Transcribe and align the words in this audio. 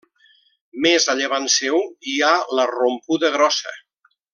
Més 0.85 1.05
a 1.13 1.15
llevant 1.21 1.45
seu 1.57 1.79
hi 2.09 2.17
ha 2.25 2.33
la 2.61 2.69
Rompuda 2.75 3.35
Grossa. 3.41 3.79